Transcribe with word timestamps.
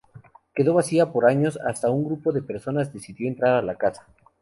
Quedó 0.55 0.73
vacía 0.73 1.11
por 1.11 1.29
años 1.29 1.59
hasta 1.63 1.91
un 1.91 2.03
grupo 2.03 2.31
de 2.31 2.41
personas 2.41 2.91
decidió 2.91 3.27
entrar 3.27 3.59
en 3.59 3.67
la 3.67 3.75
casa. 3.77 4.07